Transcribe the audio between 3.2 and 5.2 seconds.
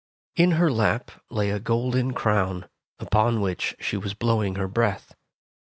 which she was blowing her breath.